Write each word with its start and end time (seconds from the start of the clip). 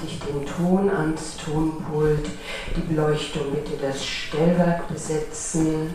So, 0.00 0.06
dann 0.06 0.06
bitte 0.06 0.06
ich 0.06 0.18
den 0.20 0.46
Ton 0.46 0.90
ans 0.90 1.36
Tonpult, 1.36 2.30
die 2.76 2.80
Beleuchtung 2.80 3.50
bitte 3.52 3.76
das 3.80 4.04
Stellwerk 4.04 4.88
besetzen. 4.88 5.94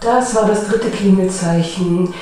Das 0.00 0.34
war 0.34 0.46
das 0.46 0.68
dritte 0.68 0.90
Klingelzeichen. 0.90 2.14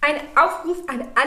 Ein 0.00 0.20
Aufruf 0.36 0.78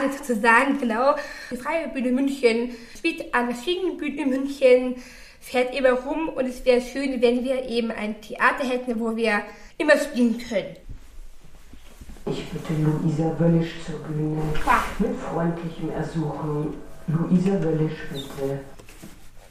alle 0.02 0.12
sozusagen, 0.12 0.78
genau. 0.78 1.14
Die 1.50 1.56
Freie 1.56 1.88
Bühne 1.88 2.12
München 2.12 2.70
spielt 2.96 3.34
an 3.34 3.52
verschiedenen 3.52 3.96
Bühnen 3.96 4.18
in 4.18 4.30
München, 4.30 4.96
fährt 5.40 5.74
immer 5.74 5.92
rum 5.92 6.28
und 6.28 6.46
es 6.46 6.64
wäre 6.64 6.80
schön, 6.80 7.20
wenn 7.20 7.44
wir 7.44 7.68
eben 7.68 7.90
ein 7.90 8.20
Theater 8.20 8.64
hätten, 8.64 8.98
wo 9.00 9.16
wir 9.16 9.42
immer 9.78 9.96
spielen 9.98 10.38
können. 10.38 10.76
Ich 12.26 12.44
bitte 12.50 12.74
Luisa 12.80 13.34
Wöllisch 13.38 13.72
zur 13.84 13.98
Bühne. 14.00 14.40
Mit 14.98 15.16
freundlichem 15.18 15.90
Ersuchen. 15.90 16.74
Luisa 17.08 17.62
Wöllisch, 17.62 17.98
bitte. 18.12 18.60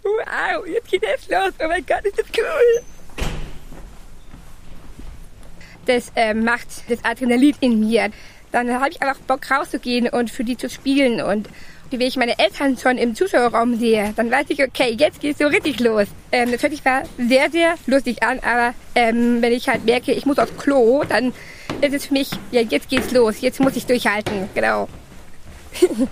Wow, 0.04 0.66
jetzt 0.66 0.90
geht 0.90 1.04
es 1.04 1.30
los. 1.30 1.52
Oh 1.60 1.68
mein 1.68 1.86
Gott, 1.86 2.06
ist 2.06 2.18
das 2.18 2.26
cool. 2.38 2.84
Das 5.86 6.12
äh, 6.16 6.34
macht 6.34 6.68
das 6.90 7.04
Adrenalin 7.04 7.56
in 7.60 7.80
mir. 7.82 8.10
Dann 8.52 8.72
habe 8.74 8.90
ich 8.90 9.02
einfach 9.02 9.20
Bock 9.22 9.50
rauszugehen 9.50 10.10
und 10.10 10.30
für 10.30 10.44
die 10.44 10.58
zu 10.58 10.70
spielen. 10.70 11.22
Und 11.22 11.48
wenn 11.90 12.02
ich 12.02 12.18
meine 12.18 12.38
Eltern 12.40 12.78
schon 12.78 12.98
im 12.98 13.16
Zuschauerraum 13.16 13.78
sehe, 13.78 14.14
dann 14.16 14.32
weiß 14.32 14.46
ich, 14.50 14.64
okay, 14.64 14.96
jetzt 14.98 15.20
geht 15.20 15.34
es 15.34 15.40
so 15.40 15.48
richtig 15.48 15.80
los. 15.80 16.08
Ähm, 16.32 16.52
das 16.52 16.62
hört 16.62 16.72
sich 16.72 16.82
zwar 16.82 17.04
sehr, 17.18 17.50
sehr 17.52 17.76
lustig 17.86 18.24
an, 18.24 18.40
aber 18.40 18.74
ähm, 18.96 19.42
wenn 19.42 19.54
ich 19.54 19.68
halt 19.68 19.86
merke, 19.86 20.12
ich 20.14 20.26
muss 20.26 20.40
aufs 20.40 20.56
Klo, 20.58 21.04
dann 21.08 21.34
ist 21.82 21.94
es 21.94 22.06
für 22.06 22.14
mich, 22.14 22.30
ja, 22.52 22.62
jetzt 22.62 22.90
geht's 22.90 23.12
los, 23.12 23.42
jetzt 23.42 23.60
muss 23.60 23.76
ich 23.76 23.86
durchhalten, 23.86 24.50
genau. 24.54 24.88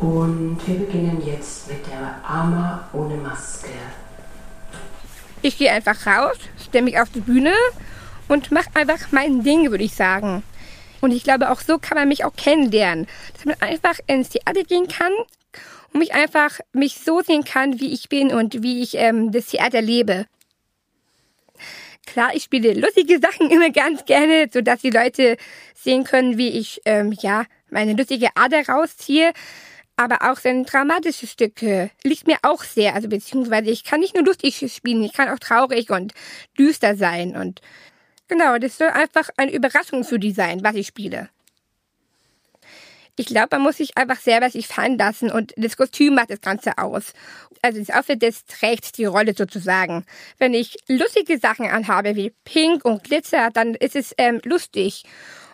Und 0.00 0.58
wir 0.66 0.80
beginnen 0.80 1.22
jetzt 1.24 1.66
mit 1.68 1.86
der 1.86 2.20
Arma 2.22 2.90
ohne 2.92 3.14
Maske. 3.16 3.70
Ich 5.44 5.58
gehe 5.58 5.70
einfach 5.70 6.06
raus, 6.06 6.38
stelle 6.66 6.84
mich 6.84 6.98
auf 6.98 7.10
die 7.10 7.20
Bühne 7.20 7.52
und 8.28 8.50
mache 8.50 8.70
einfach 8.72 9.12
mein 9.12 9.42
Ding, 9.42 9.70
würde 9.70 9.84
ich 9.84 9.92
sagen. 9.92 10.42
Und 11.02 11.10
ich 11.12 11.22
glaube, 11.22 11.50
auch 11.50 11.60
so 11.60 11.76
kann 11.76 11.98
man 11.98 12.08
mich 12.08 12.24
auch 12.24 12.34
kennenlernen. 12.34 13.06
Dass 13.34 13.44
man 13.44 13.60
einfach 13.60 13.98
ins 14.06 14.30
Theater 14.30 14.62
gehen 14.62 14.88
kann 14.88 15.12
und 15.92 15.98
mich 15.98 16.14
einfach 16.14 16.60
mich 16.72 17.00
so 17.04 17.20
sehen 17.20 17.44
kann, 17.44 17.78
wie 17.78 17.92
ich 17.92 18.08
bin 18.08 18.32
und 18.32 18.62
wie 18.62 18.82
ich 18.82 18.94
ähm, 18.94 19.32
das 19.32 19.48
Theater 19.48 19.82
lebe. 19.82 20.24
Klar, 22.06 22.30
ich 22.34 22.44
spiele 22.44 22.72
lustige 22.72 23.20
Sachen 23.20 23.50
immer 23.50 23.68
ganz 23.68 24.06
gerne, 24.06 24.48
so 24.50 24.62
dass 24.62 24.80
die 24.80 24.88
Leute 24.88 25.36
sehen 25.74 26.04
können, 26.04 26.38
wie 26.38 26.58
ich 26.58 26.80
ähm, 26.86 27.14
ja 27.20 27.44
meine 27.68 27.92
lustige 27.92 28.28
Ader 28.34 28.66
rausziehe 28.66 29.34
aber 29.96 30.30
auch 30.30 30.38
seine 30.38 30.64
dramatische 30.64 31.26
Stücke 31.26 31.90
liegt 32.02 32.26
mir 32.26 32.38
auch 32.42 32.64
sehr. 32.64 32.94
Also 32.94 33.08
beziehungsweise 33.08 33.70
ich 33.70 33.84
kann 33.84 34.00
nicht 34.00 34.14
nur 34.14 34.24
lustig 34.24 34.64
spielen, 34.74 35.02
ich 35.02 35.12
kann 35.12 35.28
auch 35.28 35.38
traurig 35.38 35.90
und 35.90 36.12
düster 36.58 36.96
sein. 36.96 37.36
Und 37.36 37.60
genau, 38.28 38.58
das 38.58 38.78
soll 38.78 38.88
einfach 38.88 39.30
eine 39.36 39.52
Überraschung 39.52 40.04
für 40.04 40.18
die 40.18 40.32
sein, 40.32 40.64
was 40.64 40.74
ich 40.74 40.88
spiele. 40.88 41.28
Ich 43.16 43.26
glaube, 43.26 43.48
man 43.52 43.62
muss 43.62 43.76
sich 43.76 43.96
einfach 43.96 44.18
selber 44.18 44.50
sich 44.50 44.66
fallen 44.66 44.98
lassen 44.98 45.30
und 45.30 45.54
das 45.56 45.76
Kostüm 45.76 46.16
macht 46.16 46.30
das 46.30 46.40
Ganze 46.40 46.78
aus. 46.78 47.12
Also 47.62 47.78
das 47.78 47.90
Outfit, 47.90 48.22
das 48.22 48.44
trägt 48.44 48.98
die 48.98 49.04
Rolle 49.04 49.34
sozusagen. 49.34 50.04
Wenn 50.38 50.52
ich 50.52 50.76
lustige 50.88 51.38
Sachen 51.38 51.66
anhabe 51.66 52.16
wie 52.16 52.34
Pink 52.44 52.84
und 52.84 53.04
Glitzer, 53.04 53.50
dann 53.52 53.74
ist 53.74 53.94
es 53.94 54.14
ähm, 54.18 54.40
lustig. 54.44 55.04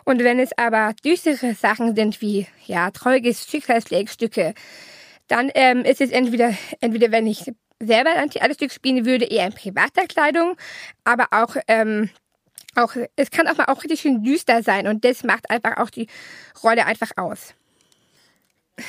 Und 0.05 0.23
wenn 0.23 0.39
es 0.39 0.51
aber 0.57 0.93
düstere 1.05 1.53
Sachen 1.53 1.95
sind 1.95 2.21
wie 2.21 2.47
ja 2.65 2.91
traurige 2.91 3.33
Schicksalsschlägstücke, 3.33 4.53
dann 5.27 5.51
ähm, 5.55 5.83
ist 5.85 6.01
es 6.01 6.11
entweder 6.11 6.53
entweder 6.79 7.11
wenn 7.11 7.27
ich 7.27 7.51
selber 7.79 8.11
ein 8.11 8.29
Theaterstück 8.29 8.71
spielen 8.71 9.05
würde, 9.05 9.25
eher 9.25 9.47
in 9.47 9.53
privater 9.53 10.05
Kleidung, 10.07 10.55
aber 11.03 11.27
auch 11.31 11.55
ähm, 11.67 12.09
auch 12.75 12.95
es 13.15 13.31
kann 13.31 13.47
auch 13.47 13.57
mal 13.57 13.65
auch 13.65 13.83
richtig 13.83 14.01
schön 14.01 14.23
düster 14.23 14.63
sein 14.63 14.87
und 14.87 15.03
das 15.03 15.23
macht 15.23 15.49
einfach 15.49 15.77
auch 15.77 15.89
die 15.89 16.07
Rolle 16.63 16.85
einfach 16.85 17.11
aus. 17.17 17.53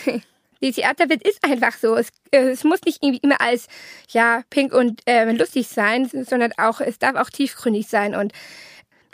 die 0.62 0.72
Theaterwelt 0.72 1.26
ist 1.26 1.44
einfach 1.44 1.76
so. 1.76 1.96
Es, 1.96 2.08
es 2.30 2.64
muss 2.64 2.82
nicht 2.82 3.02
irgendwie 3.02 3.20
immer 3.22 3.40
als 3.40 3.66
ja 4.08 4.42
pink 4.50 4.72
und 4.72 5.02
äh, 5.06 5.30
lustig 5.32 5.68
sein, 5.68 6.08
sondern 6.08 6.52
auch 6.56 6.80
es 6.80 6.98
darf 6.98 7.16
auch 7.16 7.30
tiefgründig 7.30 7.88
sein 7.88 8.14
und 8.14 8.32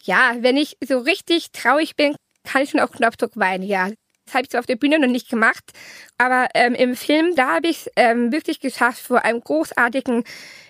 ja, 0.03 0.37
wenn 0.41 0.57
ich 0.57 0.77
so 0.87 0.99
richtig 0.99 1.53
traurig 1.53 1.97
bin, 1.97 2.15
kann 2.45 2.63
ich 2.63 2.71
schon 2.71 2.81
auf 2.81 2.93
Knopfdruck 2.93 3.37
weinen, 3.37 3.65
ja. 3.65 3.91
Das 4.25 4.35
habe 4.35 4.43
ich 4.45 4.51
zwar 4.51 4.61
auf 4.61 4.67
der 4.67 4.77
Bühne 4.77 4.99
noch 4.99 5.09
nicht 5.09 5.31
gemacht, 5.31 5.65
aber 6.19 6.49
ähm, 6.55 6.75
im 6.75 6.97
Film, 6.97 7.35
da 7.35 7.55
habe 7.55 7.69
ich 7.69 7.87
es 7.87 7.93
ähm, 7.97 8.31
wirklich 8.31 8.61
geschafft, 8.61 9.01
vor 9.01 9.25
einem 9.25 9.41
großartigen 9.41 10.25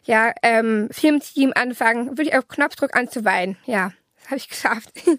ja, 0.05 0.33
ähm, 0.43 0.89
Filmteam 0.93 1.53
anfangen, 1.56 2.16
wirklich 2.16 2.37
auf 2.37 2.47
Knopfdruck 2.47 2.94
anzuweinen. 2.97 3.56
Ja, 3.66 3.93
das 4.16 4.27
habe 4.27 4.37
ich 4.37 4.49
geschafft. 4.49 4.91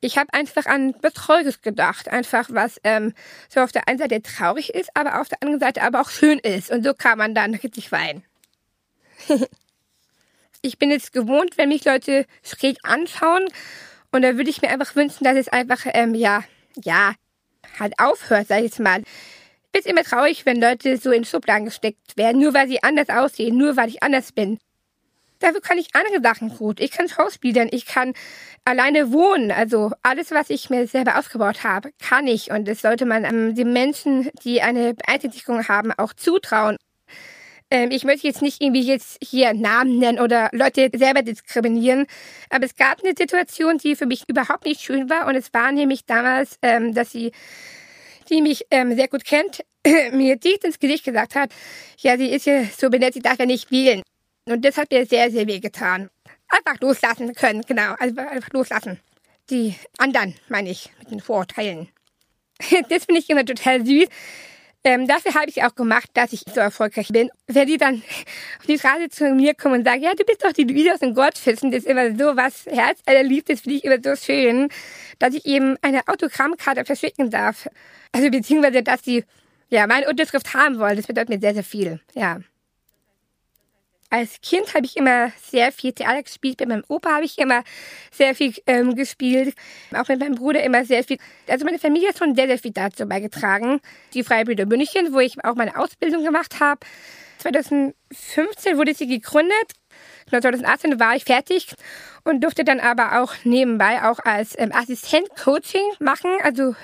ich 0.00 0.18
habe 0.18 0.32
einfach 0.32 0.66
an 0.66 0.94
was 1.02 1.60
gedacht, 1.62 2.08
einfach 2.08 2.48
was 2.50 2.80
ähm, 2.84 3.14
so 3.48 3.60
auf 3.60 3.72
der 3.72 3.86
einen 3.86 3.98
Seite 3.98 4.22
traurig 4.22 4.70
ist, 4.74 4.90
aber 4.94 5.20
auf 5.20 5.28
der 5.28 5.42
anderen 5.42 5.60
Seite 5.60 5.82
aber 5.82 6.00
auch 6.00 6.10
schön 6.10 6.38
ist. 6.38 6.70
Und 6.70 6.84
so 6.84 6.94
kann 6.94 7.18
man 7.18 7.34
dann 7.34 7.54
richtig 7.54 7.92
weinen. 7.92 8.24
ich 10.62 10.78
bin 10.78 10.90
jetzt 10.90 11.12
gewohnt, 11.12 11.58
wenn 11.58 11.68
mich 11.68 11.84
Leute 11.84 12.24
schräg 12.42 12.78
anschauen. 12.84 13.44
Und 14.12 14.22
da 14.22 14.36
würde 14.36 14.50
ich 14.50 14.62
mir 14.62 14.70
einfach 14.70 14.94
wünschen, 14.94 15.24
dass 15.24 15.36
es 15.36 15.48
einfach, 15.48 15.80
ähm, 15.86 16.14
ja, 16.14 16.44
ja, 16.76 17.14
halt 17.78 17.94
aufhört, 17.98 18.48
sag 18.48 18.58
ich 18.58 18.64
jetzt 18.64 18.80
mal. 18.80 19.02
Ich 19.72 19.84
bin 19.84 19.92
immer 19.92 20.04
traurig, 20.04 20.46
wenn 20.46 20.60
Leute 20.60 20.96
so 20.98 21.10
in 21.10 21.24
Schubladen 21.24 21.64
gesteckt 21.64 22.16
werden, 22.16 22.40
nur 22.40 22.54
weil 22.54 22.68
sie 22.68 22.82
anders 22.82 23.08
aussehen, 23.08 23.56
nur 23.56 23.76
weil 23.76 23.88
ich 23.88 24.02
anders 24.02 24.32
bin. 24.32 24.58
Dafür 25.40 25.60
kann 25.60 25.78
ich 25.78 25.88
andere 25.94 26.22
Sachen 26.22 26.50
gut. 26.50 26.78
Ich 26.78 26.92
kann 26.92 27.08
Schauspielern, 27.08 27.68
ich 27.72 27.86
kann 27.86 28.12
alleine 28.64 29.10
wohnen. 29.10 29.50
Also 29.50 29.90
alles, 30.02 30.30
was 30.30 30.50
ich 30.50 30.70
mir 30.70 30.86
selber 30.86 31.18
aufgebaut 31.18 31.64
habe, 31.64 31.90
kann 31.98 32.28
ich. 32.28 32.52
Und 32.52 32.68
das 32.68 32.82
sollte 32.82 33.06
man 33.06 33.24
ähm, 33.24 33.54
den 33.54 33.72
Menschen, 33.72 34.30
die 34.44 34.62
eine 34.62 34.94
Beeinträchtigung 34.94 35.66
haben, 35.66 35.90
auch 35.92 36.12
zutrauen. 36.12 36.76
Ähm, 37.72 37.90
ich 37.90 38.04
möchte 38.04 38.26
jetzt 38.26 38.42
nicht 38.42 38.60
irgendwie 38.60 38.82
jetzt 38.82 39.16
hier 39.22 39.54
Namen 39.54 39.98
nennen 39.98 40.20
oder 40.20 40.50
Leute 40.52 40.90
selber 40.92 41.22
diskriminieren, 41.22 42.06
aber 42.50 42.66
es 42.66 42.76
gab 42.76 43.02
eine 43.02 43.14
Situation, 43.16 43.78
die 43.78 43.96
für 43.96 44.04
mich 44.04 44.28
überhaupt 44.28 44.66
nicht 44.66 44.82
schön 44.82 45.08
war 45.08 45.26
und 45.26 45.36
es 45.36 45.54
war 45.54 45.72
nämlich 45.72 46.04
damals, 46.04 46.58
ähm, 46.60 46.92
dass 46.92 47.12
sie, 47.12 47.32
die 48.28 48.42
mich 48.42 48.66
ähm, 48.70 48.94
sehr 48.94 49.08
gut 49.08 49.24
kennt, 49.24 49.64
mir 50.12 50.36
dicht 50.36 50.64
ins 50.64 50.80
Gesicht 50.80 51.04
gesagt 51.04 51.34
hat, 51.34 51.50
ja, 51.96 52.18
sie 52.18 52.26
ist 52.26 52.44
ja 52.44 52.62
so 52.64 52.90
benannt, 52.90 53.14
sie 53.14 53.22
darf 53.22 53.38
ja 53.38 53.46
nicht 53.46 53.70
wählen. 53.70 54.02
Und 54.44 54.62
das 54.66 54.76
hat 54.76 54.90
mir 54.90 55.06
sehr, 55.06 55.30
sehr 55.30 55.46
weh 55.46 55.60
getan. 55.60 56.10
Einfach 56.48 56.78
loslassen 56.82 57.34
können, 57.34 57.62
genau, 57.62 57.94
also 57.98 58.20
einfach 58.20 58.52
loslassen. 58.52 59.00
Die 59.48 59.76
anderen, 59.96 60.34
meine 60.50 60.68
ich, 60.68 60.90
mit 60.98 61.10
den 61.10 61.20
Vorurteilen. 61.20 61.88
Das 62.90 63.06
finde 63.06 63.20
ich 63.20 63.30
immer 63.30 63.46
total 63.46 63.84
süß. 63.84 64.08
Ähm, 64.84 65.06
dafür 65.06 65.34
habe 65.34 65.48
ich 65.48 65.62
auch 65.62 65.74
gemacht, 65.76 66.10
dass 66.14 66.32
ich 66.32 66.40
so 66.52 66.60
erfolgreich 66.60 67.08
bin. 67.08 67.30
Wenn 67.46 67.68
die 67.68 67.76
dann 67.76 68.02
auf 68.58 68.66
die 68.66 68.78
Straße 68.78 69.08
zu 69.10 69.32
mir 69.32 69.54
kommen 69.54 69.76
und 69.76 69.84
sagen, 69.84 70.02
ja, 70.02 70.12
du 70.14 70.24
bist 70.24 70.44
doch 70.44 70.52
die 70.52 70.64
Luisa 70.64 70.94
aus 70.94 71.00
dem 71.00 71.14
Gottfissen, 71.14 71.70
das 71.70 71.84
ist 71.84 71.88
immer 71.88 72.10
so 72.16 72.36
was 72.36 72.66
Herz 72.66 72.98
allerliebst, 73.06 73.50
das 73.50 73.60
finde 73.60 73.78
ich 73.78 73.84
immer 73.84 73.98
so 74.02 74.16
schön, 74.16 74.68
dass 75.20 75.34
ich 75.34 75.46
eben 75.46 75.76
eine 75.82 76.00
Autogrammkarte 76.08 76.84
verschicken 76.84 77.30
darf. 77.30 77.68
Also 78.10 78.28
beziehungsweise, 78.30 78.82
dass 78.82 79.02
die 79.02 79.24
ja 79.70 79.86
meine 79.86 80.08
Unterschrift 80.08 80.52
haben 80.52 80.78
wollen, 80.80 80.96
das 80.96 81.06
bedeutet 81.06 81.28
mir 81.28 81.40
sehr, 81.40 81.54
sehr 81.54 81.64
viel. 81.64 82.00
Ja. 82.14 82.40
Als 84.12 84.42
Kind 84.42 84.74
habe 84.74 84.84
ich 84.84 84.98
immer 84.98 85.32
sehr 85.42 85.72
viel 85.72 85.94
Theater 85.94 86.22
gespielt. 86.22 86.58
Bei 86.58 86.66
meinem 86.66 86.84
Opa 86.88 87.12
habe 87.12 87.24
ich 87.24 87.38
immer 87.38 87.64
sehr 88.10 88.34
viel 88.34 88.52
ähm, 88.66 88.94
gespielt. 88.94 89.54
Auch 89.94 90.06
mit 90.06 90.20
meinem 90.20 90.34
Bruder 90.34 90.62
immer 90.62 90.84
sehr 90.84 91.02
viel. 91.02 91.16
Also 91.48 91.64
meine 91.64 91.78
Familie 91.78 92.10
hat 92.10 92.18
schon 92.18 92.34
sehr, 92.34 92.46
sehr 92.46 92.58
viel 92.58 92.72
dazu 92.72 93.06
beigetragen. 93.06 93.80
Die 94.12 94.22
Freie 94.22 94.44
Brüder 94.44 94.66
München, 94.66 95.14
wo 95.14 95.20
ich 95.20 95.42
auch 95.42 95.54
meine 95.54 95.78
Ausbildung 95.78 96.24
gemacht 96.24 96.60
habe. 96.60 96.80
2015 97.38 98.76
wurde 98.76 98.92
sie 98.92 99.06
gegründet. 99.06 99.72
2018 100.28 101.00
war 101.00 101.16
ich 101.16 101.24
fertig 101.24 101.74
und 102.22 102.44
durfte 102.44 102.64
dann 102.64 102.80
aber 102.80 103.22
auch 103.22 103.32
nebenbei 103.44 104.02
auch 104.02 104.18
als 104.18 104.54
ähm, 104.58 104.72
Assistent 104.72 105.28
Coaching 105.42 105.88
machen. 106.00 106.32
Also 106.42 106.74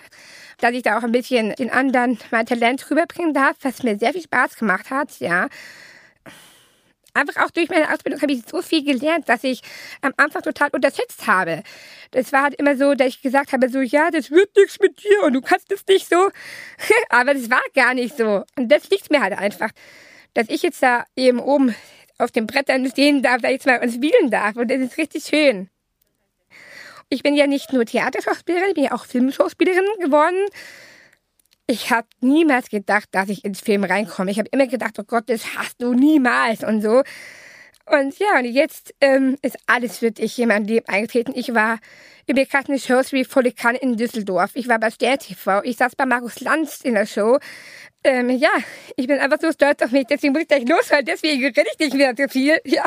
dass 0.60 0.72
ich 0.72 0.82
da 0.82 0.98
auch 0.98 1.02
ein 1.02 1.12
bisschen 1.12 1.54
den 1.56 1.70
anderen 1.70 2.18
mein 2.30 2.46
Talent 2.46 2.90
rüberbringen 2.90 3.34
darf, 3.34 3.56
was 3.60 3.82
mir 3.82 3.98
sehr 3.98 4.14
viel 4.14 4.22
Spaß 4.22 4.56
gemacht 4.56 4.90
hat, 4.90 5.20
ja. 5.20 5.48
Einfach 7.18 7.44
auch 7.44 7.50
durch 7.50 7.68
meine 7.68 7.92
Ausbildung 7.92 8.20
habe 8.22 8.32
ich 8.32 8.42
so 8.46 8.62
viel 8.62 8.84
gelernt, 8.84 9.28
dass 9.28 9.44
ich 9.44 9.60
am 10.00 10.12
Anfang 10.16 10.42
total 10.42 10.70
unterschätzt 10.72 11.26
habe. 11.26 11.62
Das 12.12 12.32
war 12.32 12.44
halt 12.44 12.54
immer 12.54 12.76
so, 12.76 12.94
dass 12.94 13.08
ich 13.08 13.22
gesagt 13.22 13.52
habe, 13.52 13.68
so, 13.68 13.80
ja, 13.80 14.10
das 14.10 14.30
wird 14.30 14.56
nichts 14.56 14.78
mit 14.80 15.02
dir 15.02 15.24
und 15.24 15.32
du 15.32 15.40
kannst 15.40 15.70
es 15.72 15.86
nicht 15.86 16.08
so. 16.08 16.30
Aber 17.10 17.34
das 17.34 17.50
war 17.50 17.60
gar 17.74 17.94
nicht 17.94 18.16
so. 18.16 18.44
Und 18.56 18.68
das 18.70 18.88
liegt 18.90 19.10
mir 19.10 19.20
halt 19.20 19.36
einfach, 19.36 19.70
dass 20.34 20.48
ich 20.48 20.62
jetzt 20.62 20.82
da 20.82 21.04
eben 21.16 21.40
oben 21.40 21.74
auf 22.18 22.30
den 22.30 22.46
Brettern 22.46 22.88
stehen 22.88 23.22
darf, 23.22 23.42
da 23.42 23.48
jetzt 23.48 23.66
mal 23.66 23.80
und 23.80 23.92
spielen 23.92 24.30
darf. 24.30 24.56
Und 24.56 24.70
das 24.70 24.80
ist 24.80 24.98
richtig 24.98 25.24
schön. 25.24 25.68
Ich 27.10 27.22
bin 27.22 27.34
ja 27.34 27.46
nicht 27.46 27.72
nur 27.72 27.86
Theaterschauspielerin, 27.86 28.68
ich 28.68 28.74
bin 28.74 28.84
ja 28.84 28.92
auch 28.92 29.06
Filmschauspielerin 29.06 29.86
geworden. 30.00 30.44
Ich 31.70 31.90
habe 31.90 32.08
niemals 32.22 32.70
gedacht, 32.70 33.10
dass 33.12 33.28
ich 33.28 33.44
ins 33.44 33.60
Film 33.60 33.84
reinkomme. 33.84 34.30
Ich 34.30 34.38
habe 34.38 34.48
immer 34.52 34.66
gedacht, 34.66 34.98
oh 34.98 35.04
Gott, 35.04 35.24
das 35.28 35.54
hast 35.54 35.82
du 35.82 35.92
niemals 35.92 36.64
und 36.64 36.80
so. 36.80 37.02
Und 37.84 38.18
ja, 38.18 38.38
und 38.38 38.46
jetzt 38.46 38.94
ähm, 39.02 39.36
ist 39.42 39.58
alles 39.66 39.98
für 39.98 40.10
dich 40.10 40.38
in 40.38 40.48
mein 40.48 40.64
Leben 40.64 40.88
eingetreten. 40.88 41.32
Ich 41.34 41.54
war 41.54 41.78
in 42.24 42.36
bekannten 42.36 42.78
Shows 42.78 43.12
wie 43.12 43.26
Volikan 43.26 43.74
in 43.74 43.98
Düsseldorf. 43.98 44.52
Ich 44.54 44.66
war 44.66 44.78
bei 44.78 44.90
Stern 44.90 45.18
TV. 45.18 45.62
Ich 45.62 45.76
saß 45.76 45.94
bei 45.94 46.06
Markus 46.06 46.40
Lanz 46.40 46.80
in 46.80 46.94
der 46.94 47.04
Show. 47.04 47.38
Ähm, 48.02 48.30
ja, 48.30 48.50
ich 48.96 49.06
bin 49.06 49.18
einfach 49.18 49.38
so 49.38 49.52
stolz 49.52 49.82
auf 49.82 49.90
mich. 49.90 50.06
Deswegen 50.06 50.32
muss 50.32 50.42
ich 50.42 50.48
gleich 50.48 50.66
los, 50.66 50.90
weil 50.90 51.04
deswegen 51.04 51.44
rede 51.44 51.66
ich 51.70 51.78
nicht 51.78 51.94
mehr 51.94 52.14
so 52.16 52.28
viel. 52.28 52.58
Ja. 52.64 52.84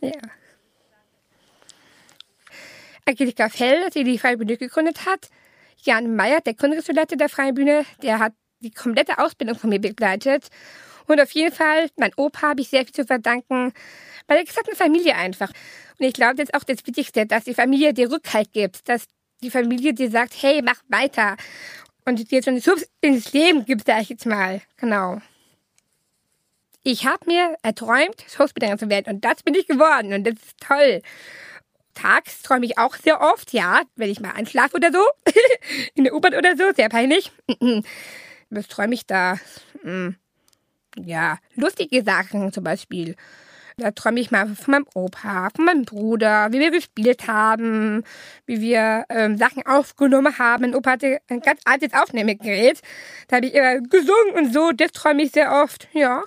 ja. 0.00 0.41
Angelika 3.06 3.48
Fell, 3.48 3.90
die 3.90 4.04
die 4.04 4.18
Freie 4.18 4.36
Bühne 4.36 4.56
gegründet 4.56 5.06
hat. 5.06 5.28
Jan 5.78 6.14
Meyer, 6.14 6.40
der 6.40 6.54
Gründungsleiter 6.54 7.16
der 7.16 7.28
Freien 7.28 7.54
Bühne, 7.54 7.84
der 8.02 8.18
hat 8.18 8.32
die 8.60 8.70
komplette 8.70 9.18
Ausbildung 9.18 9.58
von 9.58 9.70
mir 9.70 9.80
begleitet. 9.80 10.48
Und 11.06 11.20
auf 11.20 11.32
jeden 11.32 11.52
Fall, 11.52 11.90
mein 11.96 12.12
Opa 12.16 12.48
habe 12.48 12.60
ich 12.60 12.68
sehr 12.68 12.84
viel 12.84 12.94
zu 12.94 13.04
verdanken, 13.04 13.72
bei 14.26 14.36
der 14.36 14.44
gesamten 14.44 14.76
Familie 14.76 15.16
einfach. 15.16 15.50
Und 15.98 16.06
ich 16.06 16.14
glaube, 16.14 16.36
das 16.36 16.44
ist 16.44 16.54
auch 16.54 16.64
das 16.64 16.86
Wichtigste, 16.86 17.26
dass 17.26 17.44
die 17.44 17.54
Familie 17.54 17.92
dir 17.92 18.10
Rückhalt 18.10 18.52
gibt, 18.52 18.88
dass 18.88 19.06
die 19.42 19.50
Familie 19.50 19.92
dir 19.92 20.10
sagt, 20.10 20.34
hey, 20.40 20.62
mach 20.62 20.80
weiter. 20.88 21.36
Und 22.04 22.30
dir 22.30 22.42
so 22.42 22.50
einen 22.50 22.62
Schubs 22.62 22.88
ins 23.00 23.32
Leben 23.32 23.64
gibt, 23.64 23.86
sag 23.86 24.02
ich 24.02 24.08
jetzt 24.10 24.26
mal. 24.26 24.60
Genau. 24.76 25.20
Ich 26.84 27.06
habe 27.06 27.26
mir 27.26 27.56
erträumt, 27.62 28.24
Schauspielerin 28.28 28.78
zu 28.78 28.88
werden 28.88 29.14
und 29.14 29.24
das 29.24 29.42
bin 29.44 29.54
ich 29.54 29.68
geworden 29.68 30.12
und 30.12 30.24
das 30.24 30.34
ist 30.34 30.58
toll. 30.60 31.00
Tags 31.94 32.42
träume 32.42 32.66
ich 32.66 32.78
auch 32.78 32.96
sehr 32.96 33.20
oft, 33.20 33.52
ja, 33.52 33.82
wenn 33.96 34.10
ich 34.10 34.20
mal 34.20 34.32
einschlafe 34.32 34.76
oder 34.76 34.92
so. 34.92 35.04
In 35.94 36.04
der 36.04 36.14
U-Bahn 36.14 36.34
oder 36.34 36.56
so, 36.56 36.64
sehr 36.74 36.88
peinlich. 36.88 37.32
Was 38.50 38.68
träume 38.68 38.94
ich 38.94 39.06
da? 39.06 39.38
Hm. 39.82 40.16
Ja, 40.96 41.38
lustige 41.54 42.02
Sachen 42.02 42.52
zum 42.52 42.64
Beispiel. 42.64 43.16
Da 43.78 43.90
träume 43.90 44.20
ich 44.20 44.30
mal 44.30 44.54
von 44.54 44.72
meinem 44.72 44.86
Opa, 44.94 45.48
von 45.54 45.64
meinem 45.64 45.84
Bruder, 45.84 46.52
wie 46.52 46.60
wir 46.60 46.70
gespielt 46.70 47.26
haben, 47.26 48.04
wie 48.44 48.60
wir 48.60 49.06
ähm, 49.08 49.38
Sachen 49.38 49.64
aufgenommen 49.66 50.38
haben. 50.38 50.62
Mein 50.62 50.74
Opa 50.74 50.92
hatte 50.92 51.20
ein 51.28 51.40
ganz 51.40 51.60
altes 51.64 51.94
Aufnahmegerät. 51.94 52.82
Da 53.28 53.36
habe 53.36 53.46
ich 53.46 53.54
immer 53.54 53.80
gesungen 53.80 54.34
und 54.34 54.52
so. 54.52 54.72
Das 54.72 54.92
träume 54.92 55.22
ich 55.22 55.32
sehr 55.32 55.62
oft. 55.62 55.88
Ja, 55.92 56.22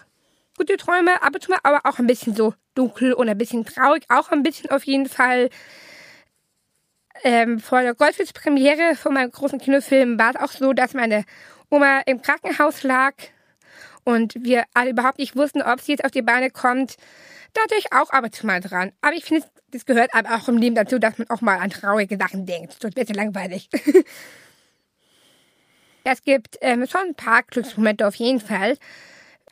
gute 0.58 0.78
Träume, 0.78 1.22
ab 1.22 1.36
und 1.36 1.44
zu 1.44 1.54
aber 1.64 1.82
auch 1.84 2.00
ein 2.00 2.08
bisschen 2.08 2.36
so 2.36 2.54
dunkel 2.76 3.14
und 3.14 3.30
ein 3.30 3.38
bisschen 3.38 3.66
traurig. 3.66 4.04
Auch 4.10 4.32
ein 4.32 4.44
bisschen 4.44 4.70
auf 4.70 4.84
jeden 4.84 5.08
Fall. 5.08 5.50
Ähm, 7.24 7.60
vor 7.60 7.82
der 7.82 7.96
Goldfisch-Premiere 7.96 8.96
von 8.96 9.14
meinem 9.14 9.32
großen 9.32 9.60
Kinofilm 9.60 10.20
war 10.20 10.32
es 10.32 10.36
auch 10.36 10.52
so, 10.52 10.74
dass 10.74 10.94
meine 10.94 11.24
Oma 11.70 12.02
im 12.06 12.22
Krankenhaus 12.22 12.84
lag 12.84 13.14
und 14.04 14.36
wir 14.40 14.66
alle 14.74 14.92
überhaupt 14.92 15.18
nicht 15.18 15.36
wussten, 15.36 15.62
ob 15.62 15.82
sie 15.82 15.94
jetzt 15.94 16.06
auf 16.06 16.12
die 16.12 16.22
Beine 16.22 16.52
kommt. 16.52 16.96
Da 17.54 17.62
hatte 17.64 17.76
ich 17.78 17.94
auch 17.94 18.10
ab 18.12 18.24
und 18.26 18.36
zu 18.36 18.46
mal 18.46 18.60
dran. 18.60 18.92
Aber 19.02 19.16
ich 19.16 19.26
finde, 19.26 19.46
das 19.72 19.86
gehört 19.86 20.14
aber 20.14 20.36
auch 20.36 20.48
im 20.48 20.58
Leben 20.58 20.76
dazu, 20.76 21.00
dass 21.00 21.18
man 21.18 21.30
auch 21.30 21.42
mal 21.42 21.58
an 21.58 21.70
traurige 21.70 22.18
Sachen 22.18 22.46
denkt. 22.46 22.76
Sonst 22.80 22.96
wird 22.96 23.10
es 23.10 23.16
langweilig. 23.16 23.70
es 26.04 26.22
gibt 26.22 26.58
ähm, 26.62 26.86
schon 26.88 27.02
ein 27.08 27.16
paar 27.16 27.44
Glücksmomente 27.44 28.08
auf 28.08 28.16
jeden 28.16 28.40
Fall, 28.40 28.78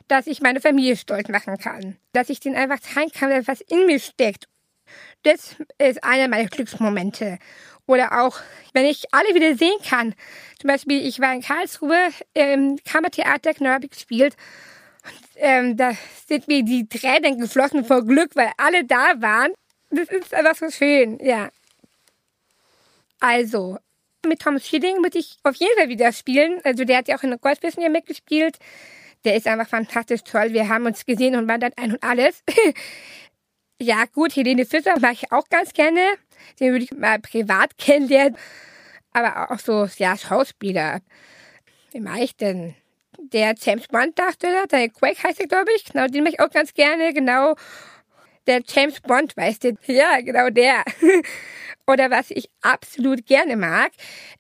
dass 0.07 0.27
ich 0.27 0.41
meine 0.41 0.61
Familie 0.61 0.95
stolz 0.95 1.29
machen 1.29 1.57
kann. 1.57 1.97
Dass 2.13 2.29
ich 2.29 2.39
denen 2.39 2.55
einfach 2.55 2.79
zeigen 2.79 3.11
kann, 3.11 3.47
was 3.47 3.61
in 3.61 3.85
mir 3.85 3.99
steckt. 3.99 4.47
Das 5.23 5.55
ist 5.77 6.03
einer 6.03 6.27
meiner 6.27 6.49
Glücksmomente. 6.49 7.39
Oder 7.85 8.23
auch, 8.23 8.39
wenn 8.73 8.85
ich 8.85 9.13
alle 9.13 9.35
wieder 9.35 9.55
sehen 9.55 9.77
kann. 9.87 10.15
Zum 10.59 10.67
Beispiel, 10.69 11.05
ich 11.05 11.19
war 11.19 11.33
in 11.33 11.41
Karlsruhe 11.41 12.09
im 12.33 12.77
Kammertheater 12.85 13.53
Knörbe 13.53 13.89
gespielt. 13.89 14.35
Und, 15.05 15.29
ähm, 15.35 15.77
da 15.77 15.91
sind 16.27 16.47
mir 16.47 16.63
die 16.63 16.87
Tränen 16.87 17.39
geflossen 17.39 17.83
vor 17.83 18.05
Glück, 18.05 18.35
weil 18.35 18.51
alle 18.57 18.85
da 18.85 19.21
waren. 19.21 19.51
Das 19.89 20.07
ist 20.07 20.33
einfach 20.33 20.55
so 20.55 20.69
schön, 20.69 21.19
ja. 21.19 21.49
Also, 23.19 23.77
mit 24.25 24.41
Thomas 24.41 24.65
Schilling 24.65 25.01
muss 25.01 25.15
ich 25.15 25.37
auf 25.43 25.55
jeden 25.55 25.75
Fall 25.77 25.89
wieder 25.89 26.11
spielen. 26.13 26.61
Also, 26.63 26.85
der 26.85 26.97
hat 26.97 27.07
ja 27.09 27.17
auch 27.17 27.23
in 27.23 27.31
der 27.31 27.39
Goldwissen 27.39 27.89
mitgespielt. 27.91 28.57
Der 29.25 29.35
ist 29.35 29.47
einfach 29.47 29.67
fantastisch 29.67 30.23
toll. 30.23 30.53
Wir 30.53 30.69
haben 30.69 30.85
uns 30.85 31.05
gesehen 31.05 31.35
und 31.35 31.47
waren 31.47 31.61
dann 31.61 31.73
ein 31.77 31.93
und 31.93 32.03
alles. 32.03 32.43
ja, 33.81 34.05
gut, 34.05 34.35
Helene 34.35 34.65
Fischer 34.65 34.99
mache 34.99 35.13
ich 35.13 35.31
auch 35.31 35.47
ganz 35.49 35.73
gerne. 35.73 36.01
Den 36.59 36.71
würde 36.71 36.85
ich 36.85 36.91
mal 36.91 37.19
privat 37.19 37.77
kennenlernen. 37.77 38.37
Aber 39.11 39.51
auch 39.51 39.59
so, 39.59 39.87
ja, 39.97 40.17
Schauspieler. 40.17 41.01
Wie 41.91 41.99
mache 41.99 42.23
ich 42.23 42.35
denn? 42.35 42.75
Der 43.19 43.55
James 43.59 43.87
Bond-Darsteller, 43.87 44.67
der 44.67 44.89
Quake 44.89 45.23
heißt 45.23 45.39
er, 45.39 45.47
glaube 45.47 45.71
ich. 45.75 45.85
Genau, 45.85 46.07
den 46.07 46.23
mache 46.23 46.33
ich 46.33 46.39
auch 46.39 46.49
ganz 46.49 46.73
gerne. 46.73 47.13
Genau. 47.13 47.55
Der 48.47 48.61
James 48.67 48.99
Bond, 48.99 49.37
weißt 49.37 49.63
du? 49.63 49.77
Ja, 49.87 50.19
genau 50.19 50.49
der. 50.49 50.83
Oder 51.87 52.11
was 52.11 52.31
ich 52.31 52.49
absolut 52.61 53.25
gerne 53.25 53.55
mag, 53.55 53.91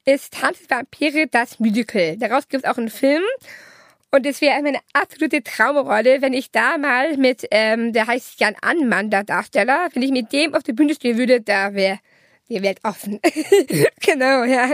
ist 0.05 0.33
Tanz 0.33 0.59
Vampire, 0.67 1.27
das 1.27 1.59
Musical. 1.59 2.17
Daraus 2.17 2.47
gibt 2.47 2.65
es 2.65 2.69
auch 2.69 2.77
einen 2.77 2.89
Film. 2.89 3.23
Und 4.13 4.27
es 4.27 4.41
wäre 4.41 4.53
eine 4.53 4.79
absolute 4.93 5.41
Traumrolle, 5.41 6.21
wenn 6.21 6.33
ich 6.33 6.51
da 6.51 6.77
mal 6.77 7.17
mit, 7.17 7.47
ähm, 7.49 7.93
der 7.93 8.05
heißt 8.05 8.39
Jan 8.39 8.55
Anmann, 8.61 9.09
der 9.09 9.23
Darsteller, 9.23 9.89
wenn 9.91 10.03
ich 10.03 10.11
mit 10.11 10.31
dem 10.31 10.53
auf 10.53 10.61
der 10.61 10.73
Bühne 10.73 10.93
stehen 10.93 11.17
würde, 11.17 11.41
da 11.41 11.73
wäre 11.73 11.99
die 12.47 12.61
Welt 12.61 12.77
offen. 12.83 13.19
genau, 14.01 14.43
ja. 14.43 14.71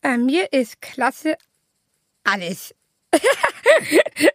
Bei 0.00 0.16
mir 0.16 0.52
ist 0.52 0.80
klasse 0.80 1.36
alles. 2.22 2.72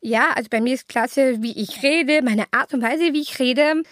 ja, 0.00 0.30
also 0.34 0.48
bei 0.50 0.60
mir 0.60 0.74
ist 0.74 0.88
klasse, 0.88 1.42
wie 1.42 1.60
ich 1.60 1.82
rede, 1.82 2.22
meine 2.22 2.44
Art 2.52 2.74
und 2.74 2.82
Weise, 2.82 3.12
wie 3.12 3.20
ich 3.20 3.38
rede. 3.38 3.82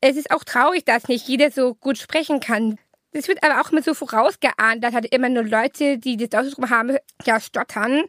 Es 0.00 0.16
ist 0.16 0.30
auch 0.30 0.44
traurig, 0.44 0.84
dass 0.84 1.08
nicht 1.08 1.26
jeder 1.28 1.50
so 1.50 1.74
gut 1.74 1.98
sprechen 1.98 2.40
kann. 2.40 2.78
Es 3.12 3.28
wird 3.28 3.44
aber 3.44 3.60
auch 3.60 3.70
immer 3.70 3.82
so 3.82 3.94
vorausgeahnt, 3.94 4.82
dass 4.82 4.92
halt 4.92 5.06
immer 5.14 5.28
nur 5.28 5.44
Leute, 5.44 5.98
die 5.98 6.16
das 6.16 6.38
Ausdruck 6.38 6.68
haben, 6.68 6.96
ja, 7.24 7.40
stottern. 7.40 8.02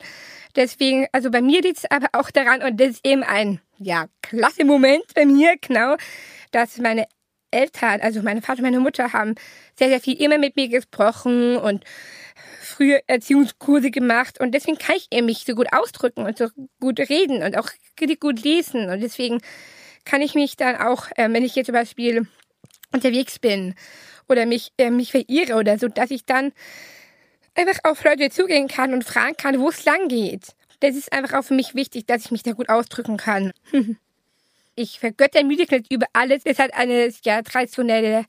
Deswegen, 0.55 1.07
also 1.11 1.29
bei 1.29 1.41
mir 1.41 1.61
liegt 1.61 1.77
es 1.77 1.91
aber 1.91 2.07
auch 2.13 2.31
daran, 2.31 2.63
und 2.63 2.79
das 2.79 2.89
ist 2.89 3.05
eben 3.05 3.21
ein, 3.21 3.61
ja, 3.77 4.07
klasse 4.23 4.65
Moment 4.65 5.03
bei 5.13 5.25
mir, 5.25 5.55
genau, 5.61 5.95
dass 6.51 6.79
meine 6.79 7.05
Eltern, 7.51 8.01
also 8.01 8.21
meine 8.23 8.41
Vater 8.41 8.59
und 8.59 8.65
meine 8.65 8.79
Mutter 8.79 9.13
haben 9.13 9.35
sehr, 9.77 9.89
sehr 9.89 10.01
viel 10.01 10.19
immer 10.21 10.37
mit 10.37 10.55
mir 10.55 10.69
gesprochen 10.69 11.57
und 11.57 11.83
früher 12.75 13.01
Erziehungskurse 13.07 13.91
gemacht 13.91 14.39
und 14.39 14.51
deswegen 14.51 14.77
kann 14.77 14.95
ich 14.95 15.21
mich 15.21 15.45
so 15.45 15.55
gut 15.55 15.67
ausdrücken 15.71 16.25
und 16.25 16.37
so 16.37 16.49
gut 16.79 16.99
reden 16.99 17.43
und 17.43 17.57
auch 17.57 17.69
richtig 17.99 18.19
gut 18.19 18.43
lesen 18.43 18.89
und 18.89 19.01
deswegen 19.01 19.39
kann 20.03 20.21
ich 20.21 20.35
mich 20.35 20.57
dann 20.57 20.75
auch, 20.75 21.07
äh, 21.15 21.31
wenn 21.31 21.43
ich 21.43 21.55
jetzt 21.55 21.67
zum 21.67 21.73
Beispiel 21.73 22.27
unterwegs 22.91 23.39
bin 23.39 23.75
oder 24.27 24.45
mich, 24.45 24.71
äh, 24.77 24.89
mich 24.89 25.11
verirre 25.11 25.55
oder 25.55 25.79
so, 25.79 25.87
dass 25.87 26.11
ich 26.11 26.25
dann 26.25 26.51
einfach 27.55 27.79
auf 27.83 28.03
Leute 28.03 28.29
zugehen 28.29 28.67
kann 28.67 28.93
und 28.93 29.03
fragen 29.03 29.35
kann, 29.37 29.59
wo 29.59 29.69
es 29.69 29.85
lang 29.85 30.07
geht. 30.07 30.55
Das 30.81 30.95
ist 30.95 31.13
einfach 31.13 31.39
auch 31.39 31.43
für 31.43 31.53
mich 31.53 31.75
wichtig, 31.75 32.05
dass 32.05 32.25
ich 32.25 32.31
mich 32.31 32.43
da 32.43 32.51
gut 32.51 32.69
ausdrücken 32.69 33.17
kann. 33.17 33.51
ich 34.75 34.99
vergötter 34.99 35.43
Musicals 35.43 35.87
über 35.89 36.07
alles. 36.13 36.41
Es 36.43 36.59
halt 36.59 36.73
eine 36.73 37.11
ja, 37.23 37.41
traditionelle 37.41 38.25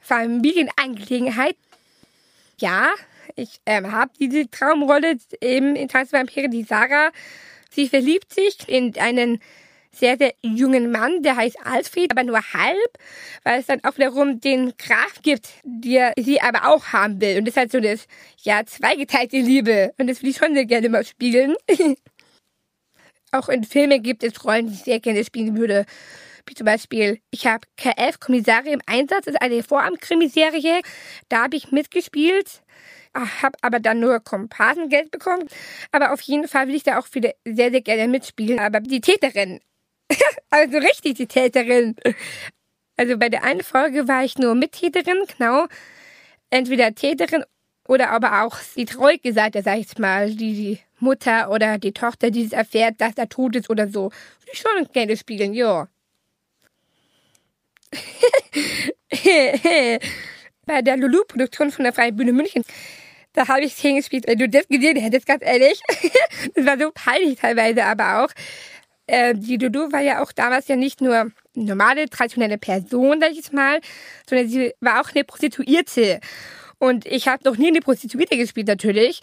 Familienangelegenheit. 0.00 1.56
Ja, 2.58 2.90
ich 3.36 3.60
ähm, 3.66 3.92
habe 3.92 4.12
diese 4.18 4.50
Traumrolle 4.50 5.16
eben 5.40 5.76
in 5.76 5.88
Tanz 5.88 6.10
die 6.10 6.62
Sarah. 6.64 7.10
Sie 7.70 7.88
verliebt 7.88 8.32
sich 8.32 8.68
in 8.68 8.96
einen 8.98 9.40
sehr, 9.92 10.16
sehr 10.16 10.34
jungen 10.42 10.90
Mann, 10.90 11.22
der 11.22 11.36
heißt 11.36 11.58
Alfred, 11.64 12.10
aber 12.12 12.22
nur 12.22 12.40
halb, 12.52 12.98
weil 13.42 13.60
es 13.60 13.66
dann 13.66 13.82
auch 13.84 13.96
wiederum 13.96 14.40
den 14.40 14.72
Graf 14.76 15.20
gibt, 15.22 15.48
der 15.64 16.12
sie 16.16 16.40
aber 16.40 16.68
auch 16.68 16.92
haben 16.92 17.20
will. 17.20 17.38
Und 17.38 17.44
das 17.46 17.52
ist 17.52 17.58
halt 17.58 17.72
so 17.72 17.78
eine, 17.78 17.98
ja, 18.42 18.64
zweigeteilte 18.64 19.38
Liebe. 19.38 19.92
Und 19.98 20.08
das 20.08 20.22
will 20.22 20.30
ich 20.30 20.36
schon 20.36 20.54
sehr 20.54 20.66
gerne 20.66 20.88
mal 20.88 21.04
spielen. 21.04 21.56
auch 23.32 23.48
in 23.48 23.64
Filmen 23.64 24.02
gibt 24.02 24.22
es 24.22 24.44
Rollen, 24.44 24.68
die 24.68 24.74
ich 24.74 24.80
sehr 24.80 25.00
gerne 25.00 25.24
spielen 25.24 25.56
würde. 25.56 25.86
Wie 26.46 26.54
zum 26.54 26.64
Beispiel, 26.64 27.20
ich 27.30 27.46
habe 27.46 27.66
K11 27.78 28.18
Kommissare 28.18 28.70
im 28.70 28.80
Einsatz, 28.86 29.26
das 29.26 29.34
ist 29.34 29.42
eine 29.42 29.62
Vorabendkrimiserie. 29.62 30.80
Da 31.28 31.44
habe 31.44 31.56
ich 31.56 31.70
mitgespielt 31.70 32.62
habe 33.14 33.56
aber 33.62 33.80
dann 33.80 34.00
nur 34.00 34.20
Komparsengeld 34.20 35.10
bekommen. 35.10 35.48
Aber 35.92 36.12
auf 36.12 36.20
jeden 36.22 36.48
Fall 36.48 36.68
will 36.68 36.74
ich 36.74 36.84
da 36.84 36.98
auch 36.98 37.06
wieder 37.12 37.32
sehr, 37.44 37.70
sehr 37.70 37.82
gerne 37.82 38.08
mitspielen. 38.08 38.58
Aber 38.58 38.80
die 38.80 39.00
Täterin 39.00 39.60
also 40.50 40.78
richtig 40.78 41.16
die 41.16 41.26
Täterin. 41.26 41.96
Also 42.96 43.18
bei 43.18 43.28
der 43.28 43.44
einen 43.44 43.62
Folge 43.62 44.08
war 44.08 44.24
ich 44.24 44.38
nur 44.38 44.54
Mittäterin, 44.54 45.24
genau. 45.38 45.66
Entweder 46.50 46.94
Täterin 46.94 47.44
oder 47.86 48.10
aber 48.10 48.42
auch 48.42 48.58
die 48.76 48.84
traurige 48.84 49.32
Seite, 49.32 49.62
sag 49.62 49.78
ich 49.78 49.98
mal, 49.98 50.30
die, 50.30 50.54
die 50.54 50.78
Mutter 50.98 51.50
oder 51.50 51.78
die 51.78 51.92
Tochter, 51.92 52.30
die 52.30 52.44
es 52.44 52.52
erfährt, 52.52 53.00
dass 53.00 53.16
er 53.16 53.28
tot 53.28 53.56
ist 53.56 53.70
oder 53.70 53.88
so. 53.88 54.10
Will 54.10 54.52
ich 54.52 54.58
schon 54.58 54.86
gerne 54.92 55.16
spielen, 55.16 55.54
ja. 55.54 55.88
bei 60.66 60.82
der 60.82 60.96
Lulu-Produktion 60.96 61.72
von 61.72 61.82
der 61.82 61.92
Freien 61.92 62.14
Bühne 62.14 62.32
München, 62.32 62.62
da 63.32 63.48
habe 63.48 63.62
ich 63.62 63.74
Szenen 63.74 63.98
gespielt, 63.98 64.26
wenn 64.26 64.38
du 64.38 64.48
das 64.48 64.66
gesehen 64.68 64.96
hättest, 64.96 65.26
ganz 65.26 65.44
ehrlich. 65.44 65.80
das 66.54 66.66
war 66.66 66.78
so 66.78 66.90
peinlich 66.92 67.38
teilweise 67.38 67.84
aber 67.84 68.24
auch 68.24 68.30
äh, 69.10 69.34
die 69.34 69.58
Dodo 69.58 69.92
war 69.92 70.00
ja 70.00 70.22
auch 70.22 70.32
damals 70.32 70.68
ja 70.68 70.76
nicht 70.76 71.00
nur 71.00 71.32
normale, 71.54 72.08
traditionelle 72.08 72.58
Person, 72.58 73.20
sag 73.20 73.30
ich 73.30 73.38
jetzt 73.38 73.52
mal, 73.52 73.80
sondern 74.28 74.48
sie 74.48 74.72
war 74.80 75.00
auch 75.00 75.10
eine 75.12 75.24
Prostituierte. 75.24 76.20
Und 76.78 77.06
ich 77.06 77.28
habe 77.28 77.44
noch 77.44 77.58
nie 77.58 77.68
eine 77.68 77.80
Prostituierte 77.80 78.36
gespielt, 78.36 78.68
natürlich. 78.68 79.20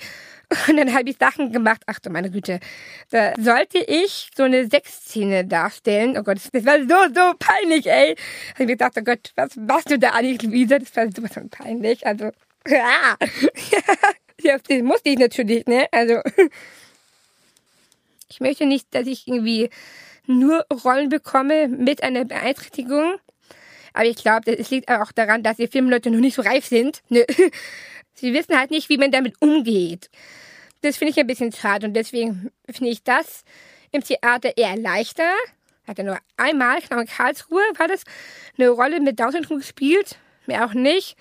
Und 0.67 0.77
dann 0.77 0.93
habe 0.93 1.09
ich 1.09 1.17
Sachen 1.17 1.51
gemacht. 1.51 1.81
Ach 1.87 1.99
du 1.99 2.09
meine 2.09 2.29
Güte. 2.29 2.59
Da 3.09 3.33
sollte 3.37 3.79
ich 3.79 4.29
so 4.35 4.43
eine 4.43 4.67
Sexszene 4.69 5.45
darstellen. 5.45 6.17
Oh 6.17 6.23
Gott, 6.23 6.37
das 6.37 6.65
war 6.65 6.79
so, 6.79 7.13
so 7.13 7.33
peinlich, 7.39 7.87
ey. 7.87 8.15
Da 8.15 8.53
habe 8.53 8.63
ich 8.63 8.69
gedacht, 8.69 8.93
oh 8.97 9.01
Gott, 9.01 9.31
was 9.35 9.55
machst 9.55 9.89
du 9.89 9.97
da 9.97 10.11
eigentlich, 10.11 10.43
Luisa? 10.43 10.79
Das 10.79 10.95
war 10.95 11.07
sowas 11.13 11.33
von 11.33 11.49
peinlich. 11.49 12.05
Also, 12.05 12.31
ja. 12.67 13.17
ja, 14.41 14.57
das 14.57 14.81
musste 14.81 15.09
ich 15.09 15.19
natürlich, 15.19 15.65
ne? 15.65 15.88
Also. 15.91 16.21
Ich 18.29 18.41
möchte 18.41 18.65
nicht, 18.65 18.93
dass 18.93 19.07
ich 19.07 19.25
irgendwie 19.25 19.69
nur 20.25 20.65
Rollen 20.83 21.09
bekomme 21.09 21.69
mit 21.69 22.03
einer 22.03 22.25
Beeinträchtigung. 22.25 23.15
Aber 23.93 24.05
ich 24.05 24.17
glaube, 24.17 24.55
es 24.55 24.69
liegt 24.69 24.89
auch 24.89 25.12
daran, 25.12 25.41
dass 25.41 25.57
die 25.57 25.67
Filmleute 25.67 26.12
noch 26.12 26.19
nicht 26.19 26.36
so 26.36 26.41
reif 26.41 26.65
sind. 26.65 27.01
Ne? 27.09 27.25
Sie 28.13 28.33
wissen 28.33 28.57
halt 28.57 28.69
nicht, 28.69 28.89
wie 28.89 28.97
man 28.97 29.12
damit 29.12 29.41
umgeht. 29.41 30.09
Das 30.81 30.97
finde 30.97 31.12
ich 31.12 31.19
ein 31.19 31.27
bisschen 31.27 31.51
schade 31.51 31.88
und 31.88 31.93
deswegen 31.93 32.51
finde 32.69 32.91
ich 32.91 33.03
das 33.03 33.43
im 33.91 34.03
Theater 34.03 34.55
eher 34.55 34.75
leichter. 34.75 35.31
Hat 35.88 35.97
er 35.97 36.03
nur 36.03 36.19
einmal, 36.36 36.81
genau 36.81 37.00
in 37.01 37.07
Karlsruhe, 37.07 37.62
war 37.77 37.88
das 37.88 38.03
eine 38.57 38.69
Rolle 38.69 39.00
mit 39.00 39.19
Down-Syndrom 39.19 39.59
gespielt. 39.59 40.17
Mehr 40.45 40.65
auch 40.65 40.74
nicht. 40.74 41.15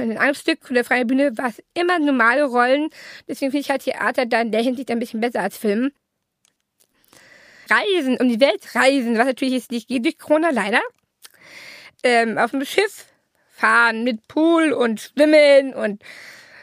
Bei 0.00 0.06
den 0.06 0.16
anderen 0.16 0.34
Stück 0.34 0.64
von 0.66 0.72
der 0.72 0.84
Freien 0.86 1.06
Bühne 1.06 1.36
war 1.36 1.48
es 1.48 1.62
immer 1.74 1.98
normale 1.98 2.44
Rollen. 2.44 2.88
Deswegen 3.28 3.50
finde 3.50 3.60
ich 3.60 3.70
halt 3.70 3.84
Theater 3.84 4.24
dann 4.24 4.46
in 4.46 4.52
der 4.52 4.62
Hinsicht 4.62 4.90
ein 4.90 4.98
bisschen 4.98 5.20
besser 5.20 5.42
als 5.42 5.58
Film 5.58 5.92
reisen, 7.68 8.16
um 8.18 8.26
die 8.26 8.40
Welt 8.40 8.74
reisen, 8.74 9.18
was 9.18 9.26
natürlich 9.26 9.52
jetzt 9.52 9.70
nicht 9.70 9.88
geht 9.88 10.06
durch 10.06 10.18
Corona 10.18 10.48
leider. 10.48 10.80
Ähm, 12.02 12.38
auf 12.38 12.52
dem 12.52 12.64
Schiff 12.64 13.04
fahren 13.50 14.02
mit 14.02 14.26
Pool 14.26 14.72
und 14.72 15.02
Schwimmen 15.02 15.74
und 15.74 16.02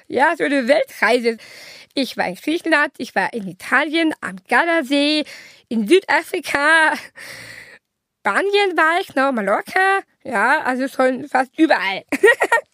ja, 0.08 0.36
so 0.36 0.44
eine 0.44 0.68
Weltreise. 0.68 1.38
Ich 1.94 2.18
war 2.18 2.28
in 2.28 2.36
Griechenland, 2.36 2.94
ich 2.98 3.14
war 3.14 3.32
in 3.34 3.48
Italien, 3.48 4.16
am 4.20 4.38
Gardasee, 4.50 5.26
in 5.70 5.88
Südafrika, 5.88 6.96
Spanien 8.20 8.76
war 8.76 9.00
ich, 9.00 9.10
genau, 9.10 9.32
Mallorca, 9.32 10.00
ja, 10.24 10.62
also 10.64 10.88
schon 10.88 11.30
fast 11.30 11.58
überall. 11.60 12.04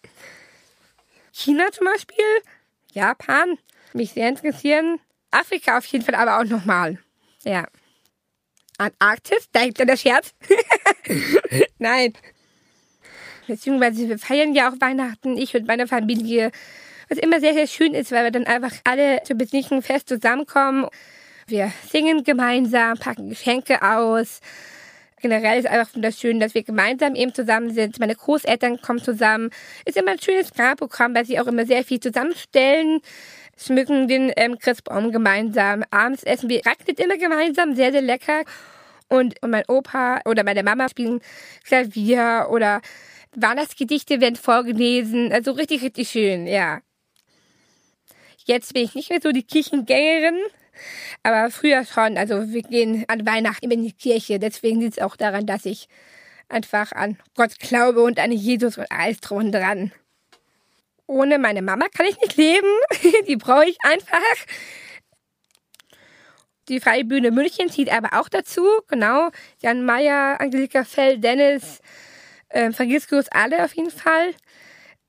China 1.36 1.64
zum 1.72 1.86
Beispiel, 1.86 2.24
Japan, 2.92 3.58
mich 3.92 4.12
sehr 4.12 4.28
interessieren. 4.28 5.00
Afrika 5.32 5.78
auf 5.78 5.86
jeden 5.86 6.04
Fall 6.04 6.14
aber 6.14 6.38
auch 6.38 6.44
nochmal. 6.44 6.98
Ja. 7.42 7.66
Antarktis? 8.78 9.50
Denkt 9.50 9.80
ihr 9.80 9.86
das 9.86 10.00
Scherz? 10.00 10.32
Nein. 11.78 12.12
Beziehungsweise 13.48 14.08
wir 14.08 14.18
feiern 14.18 14.54
ja 14.54 14.70
auch 14.70 14.80
Weihnachten, 14.80 15.36
ich 15.36 15.56
und 15.56 15.66
meine 15.66 15.88
Familie. 15.88 16.52
Was 17.08 17.18
immer 17.18 17.40
sehr, 17.40 17.52
sehr 17.52 17.66
schön 17.66 17.94
ist, 17.94 18.12
weil 18.12 18.24
wir 18.24 18.30
dann 18.30 18.46
einfach 18.46 18.72
alle 18.84 19.22
zu 19.24 19.34
besinnlichen 19.34 19.82
Fest 19.82 20.08
zusammenkommen. 20.08 20.86
Wir 21.48 21.72
singen 21.90 22.22
gemeinsam, 22.22 22.96
packen 22.96 23.28
Geschenke 23.28 23.82
aus. 23.82 24.40
Generell 25.24 25.58
ist 25.58 25.66
einfach 25.66 25.94
wunderschön, 25.94 26.38
dass 26.38 26.52
wir 26.52 26.64
gemeinsam 26.64 27.14
eben 27.14 27.32
zusammen 27.32 27.72
sind. 27.72 27.98
Meine 27.98 28.14
Großeltern 28.14 28.82
kommen 28.82 29.02
zusammen. 29.02 29.48
Ist 29.86 29.96
immer 29.96 30.10
ein 30.10 30.20
schönes 30.20 30.52
Grabprogramm, 30.52 31.14
weil 31.14 31.24
sie 31.24 31.40
auch 31.40 31.46
immer 31.46 31.64
sehr 31.64 31.82
viel 31.82 31.98
zusammenstellen 31.98 33.00
schmücken 33.56 34.06
den 34.06 34.30
ähm, 34.36 34.58
Christbaum 34.58 35.12
gemeinsam. 35.12 35.82
Abends 35.90 36.24
essen 36.24 36.50
wir 36.50 36.60
Raclette 36.66 37.04
immer 37.04 37.16
gemeinsam, 37.16 37.74
sehr, 37.74 37.90
sehr 37.90 38.02
lecker. 38.02 38.42
Und, 39.08 39.42
und 39.42 39.50
mein 39.50 39.64
Opa 39.66 40.20
oder 40.26 40.44
meine 40.44 40.62
Mama 40.62 40.90
spielen 40.90 41.22
Klavier 41.64 42.48
oder 42.50 42.82
Weihnachtsgedichte 43.34 44.20
werden 44.20 44.36
vorgelesen. 44.36 45.32
Also 45.32 45.52
richtig, 45.52 45.80
richtig 45.80 46.10
schön, 46.10 46.46
ja. 46.46 46.82
Jetzt 48.44 48.74
bin 48.74 48.84
ich 48.84 48.94
nicht 48.94 49.08
mehr 49.08 49.20
so 49.22 49.32
die 49.32 49.42
Kirchengängerin, 49.42 50.36
aber 51.22 51.50
früher 51.50 51.84
schon. 51.84 52.16
Also 52.16 52.52
wir 52.52 52.62
gehen 52.62 53.04
an 53.08 53.26
Weihnachten 53.26 53.64
immer 53.64 53.74
in 53.74 53.84
die 53.84 53.92
Kirche. 53.92 54.38
Deswegen 54.38 54.80
liegt 54.80 54.98
es 54.98 55.02
auch 55.02 55.16
daran, 55.16 55.46
dass 55.46 55.64
ich 55.64 55.88
einfach 56.48 56.92
an 56.92 57.18
Gott 57.34 57.58
glaube 57.58 58.02
und 58.02 58.18
an 58.18 58.32
Jesus 58.32 58.78
und 58.78 58.90
alles 58.90 59.20
drum 59.20 59.52
dran 59.52 59.92
ohne 61.06 61.38
meine 61.38 61.62
Mama 61.62 61.86
kann 61.88 62.06
ich 62.06 62.20
nicht 62.20 62.36
leben. 62.36 62.68
Die 63.28 63.36
brauche 63.36 63.66
ich 63.66 63.78
einfach. 63.82 64.18
Die 66.68 66.80
Freie 66.80 67.04
Bühne 67.04 67.30
München 67.30 67.68
zieht 67.70 67.92
aber 67.92 68.18
auch 68.18 68.28
dazu. 68.28 68.66
Genau. 68.88 69.30
Jan 69.60 69.84
Meyer, 69.84 70.40
Angelika 70.40 70.84
Fell, 70.84 71.18
Dennis, 71.18 71.80
äh, 72.48 72.72
vergiss 72.72 73.06
alle 73.30 73.64
auf 73.64 73.74
jeden 73.74 73.90
Fall. 73.90 74.34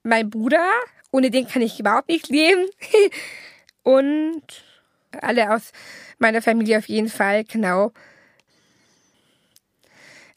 Mein 0.03 0.29
Bruder, 0.29 0.69
ohne 1.11 1.31
den 1.31 1.47
kann 1.47 1.61
ich 1.61 1.79
überhaupt 1.79 2.09
nicht 2.09 2.27
leben. 2.27 2.65
Und 3.83 4.43
alle 5.21 5.53
aus 5.53 5.71
meiner 6.19 6.41
Familie 6.41 6.77
auf 6.77 6.87
jeden 6.87 7.09
Fall, 7.09 7.43
genau. 7.43 7.91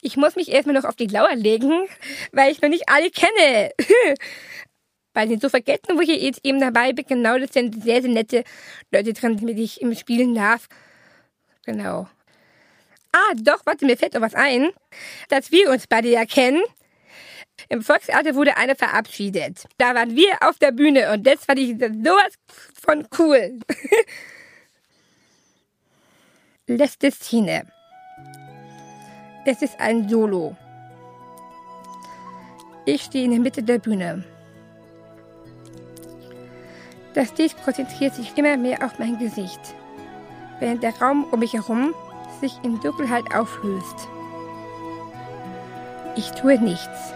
Ich 0.01 0.15
muss 0.15 0.35
mich 0.35 0.49
erstmal 0.49 0.75
noch 0.75 0.85
auf 0.85 0.95
die 0.95 1.07
Lauer 1.07 1.35
legen, 1.35 1.87
weil 2.31 2.51
ich 2.51 2.61
noch 2.61 2.69
nicht 2.69 2.87
alle 2.87 3.09
kenne. 3.11 3.71
weil 5.13 5.27
sie 5.27 5.37
so 5.37 5.49
vergessen, 5.49 5.97
wo 5.97 6.01
ich 6.01 6.09
jetzt 6.09 6.45
eben 6.45 6.59
dabei 6.59 6.93
bin. 6.93 7.05
Genau, 7.05 7.37
das 7.37 7.51
sind 7.51 7.83
sehr, 7.83 8.01
sehr 8.01 8.11
nette 8.11 8.43
Leute 8.91 9.13
drin, 9.13 9.33
mit 9.33 9.57
denen 9.57 9.57
ich 9.57 9.81
im 9.81 9.95
spielen 9.95 10.35
darf. 10.35 10.67
Genau. 11.65 12.07
Ah, 13.11 13.33
doch, 13.35 13.65
warte, 13.65 13.85
mir 13.85 13.97
fällt 13.97 14.13
noch 14.13 14.21
was 14.21 14.35
ein, 14.35 14.69
dass 15.29 15.51
wir 15.51 15.71
uns 15.71 15.87
beide 15.87 16.09
ja 16.09 16.25
kennen. 16.25 16.61
Im 17.67 17.81
Volkstheater 17.81 18.35
wurde 18.35 18.55
einer 18.55 18.75
verabschiedet. 18.75 19.65
Da 19.77 19.93
waren 19.95 20.15
wir 20.15 20.37
auf 20.41 20.57
der 20.59 20.71
Bühne 20.71 21.11
und 21.11 21.25
das 21.25 21.43
fand 21.43 21.59
ich 21.59 21.77
sowas 21.77 22.33
von 22.81 23.07
cool. 23.17 23.59
Letzte 26.71 27.09
Szene. 27.09 27.63
Es 29.43 29.63
ist 29.63 29.79
ein 29.79 30.07
Solo. 30.07 30.55
Ich 32.85 33.01
stehe 33.05 33.25
in 33.25 33.31
der 33.31 33.39
Mitte 33.39 33.63
der 33.63 33.79
Bühne. 33.79 34.23
Das 37.15 37.35
Licht 37.39 37.59
konzentriert 37.63 38.13
sich 38.13 38.37
immer 38.37 38.55
mehr 38.55 38.85
auf 38.85 38.99
mein 38.99 39.17
Gesicht, 39.17 39.59
während 40.59 40.83
der 40.83 40.95
Raum 40.99 41.23
um 41.31 41.39
mich 41.39 41.53
herum 41.53 41.95
sich 42.39 42.53
in 42.61 42.79
Dunkelheit 42.81 43.33
auflöst. 43.33 44.07
Ich 46.15 46.29
tue 46.33 46.61
nichts. 46.61 47.15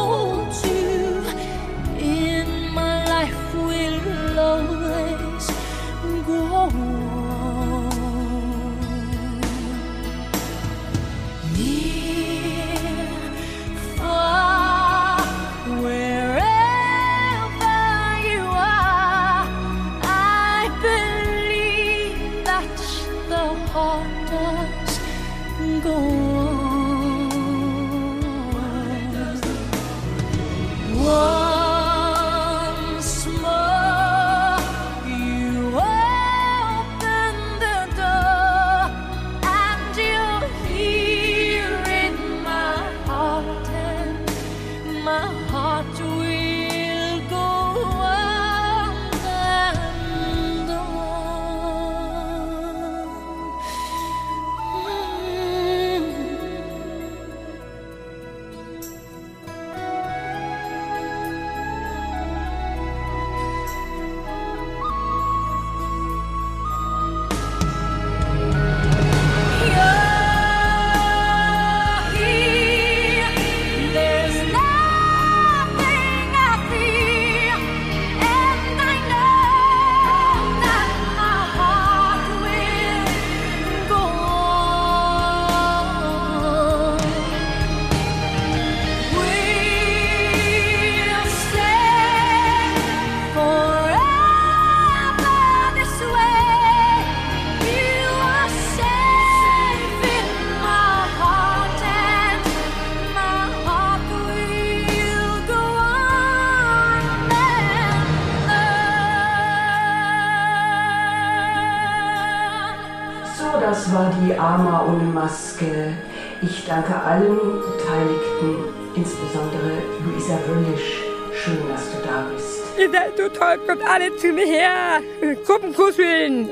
das 113.71 113.93
war 113.93 114.11
die 114.21 114.37
Arma 114.37 114.85
ohne 114.85 115.05
Maske. 115.05 115.93
Ich 116.41 116.65
danke 116.65 116.93
allen 116.93 117.37
Beteiligten, 117.37 118.65
insbesondere 118.95 119.81
Luisa 120.03 120.37
Wöllisch. 120.45 121.03
Schön, 121.33 121.57
dass 121.69 121.89
du 121.89 121.97
da 122.05 122.27
bist. 122.33 122.63
Ihr 122.77 122.91
seid 122.91 123.17
so 123.17 123.29
toll, 123.29 123.57
kommt 123.65 123.81
alle 123.87 124.13
zu 124.17 124.27
mir 124.33 124.45
her. 124.45 124.99
Gruppenkuscheln. 125.45 126.49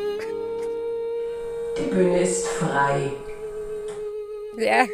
Die 1.77 1.89
Bühne 1.93 2.21
ist 2.21 2.47
frei. 2.47 3.12
Ja. 4.55 4.86